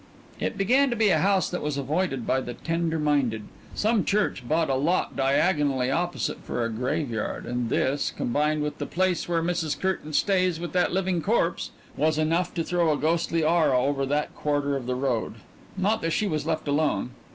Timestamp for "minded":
2.97-3.43